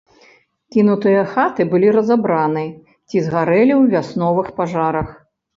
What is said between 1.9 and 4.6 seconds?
разабраны ці згарэлі ў вясновых